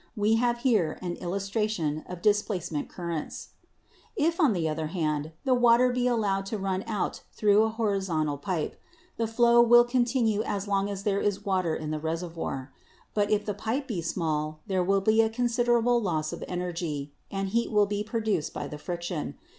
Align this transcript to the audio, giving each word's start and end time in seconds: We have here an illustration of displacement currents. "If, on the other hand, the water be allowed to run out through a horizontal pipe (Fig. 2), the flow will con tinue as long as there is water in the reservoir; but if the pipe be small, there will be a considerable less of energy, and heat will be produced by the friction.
We 0.15 0.37
have 0.37 0.61
here 0.65 0.97
an 1.03 1.13
illustration 1.17 2.03
of 2.07 2.23
displacement 2.23 2.89
currents. 2.89 3.49
"If, 4.15 4.39
on 4.41 4.53
the 4.53 4.67
other 4.67 4.87
hand, 4.87 5.31
the 5.45 5.53
water 5.53 5.91
be 5.91 6.07
allowed 6.07 6.47
to 6.47 6.57
run 6.57 6.83
out 6.87 7.21
through 7.33 7.61
a 7.61 7.69
horizontal 7.69 8.39
pipe 8.39 8.71
(Fig. 8.71 8.71
2), 8.71 8.77
the 9.17 9.27
flow 9.27 9.61
will 9.61 9.85
con 9.85 10.03
tinue 10.03 10.41
as 10.43 10.67
long 10.67 10.89
as 10.89 11.03
there 11.03 11.21
is 11.21 11.45
water 11.45 11.75
in 11.75 11.91
the 11.91 11.99
reservoir; 11.99 12.73
but 13.13 13.29
if 13.29 13.45
the 13.45 13.53
pipe 13.53 13.87
be 13.87 14.01
small, 14.01 14.61
there 14.65 14.83
will 14.83 15.01
be 15.01 15.21
a 15.21 15.29
considerable 15.29 16.01
less 16.01 16.33
of 16.33 16.43
energy, 16.47 17.13
and 17.29 17.49
heat 17.49 17.71
will 17.71 17.85
be 17.85 18.03
produced 18.03 18.51
by 18.55 18.67
the 18.67 18.79
friction. 18.79 19.37